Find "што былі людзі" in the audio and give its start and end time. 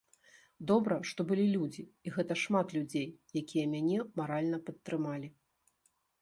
1.09-1.83